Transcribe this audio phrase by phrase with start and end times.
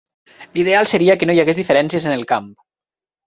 [0.57, 2.51] L'ideal seria que no hi hagués diferències en el camp.